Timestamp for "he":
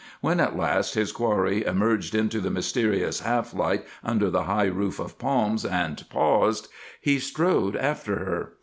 6.99-7.19